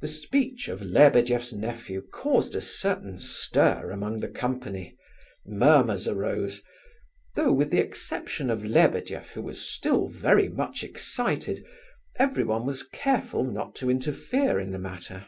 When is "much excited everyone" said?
10.48-12.64